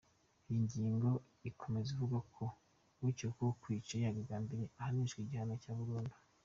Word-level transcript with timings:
Iyi 0.49 0.57
ngingo 0.65 1.09
ikomeza 1.49 1.89
ivuga 1.95 2.17
ko 2.35 2.43
ukekwaho 3.07 3.53
kwica 3.61 3.93
yabigambiriye, 4.03 4.69
ahanishwa 4.79 5.19
igihano 5.23 5.55
cya 5.63 5.73
burundu. 5.79 6.15